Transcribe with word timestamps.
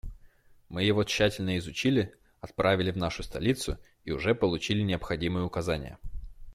Мы 0.67 0.81
его 0.81 1.03
тщательно 1.03 1.59
изучили, 1.59 2.11
отправили 2.39 2.89
в 2.89 2.97
нашу 2.97 3.21
столицу 3.21 3.77
и 4.03 4.09
уже 4.09 4.33
получили 4.33 4.81
необходимые 4.81 5.45
указания. 5.45 5.99